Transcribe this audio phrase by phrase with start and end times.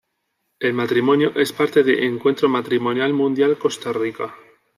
[0.59, 4.33] El matrimonio es parte de Encuentro Matrimonial Mundial Costa Rica.